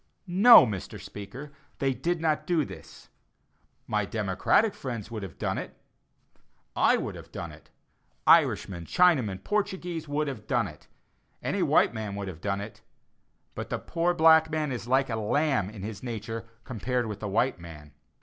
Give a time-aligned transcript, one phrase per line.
[0.25, 0.99] No, Mr.
[0.99, 3.09] Speaker, they did not do this.
[3.85, 5.77] My "democratic" friends would have done it.
[6.75, 7.69] I would have done it.
[8.25, 10.87] Irishmen, Chinamen, Portuguese, would have done it;
[11.43, 12.81] any white man would have done it;
[13.53, 17.27] but the poor black man is like a lamb in his nature compared with the
[17.29, 17.91] white man.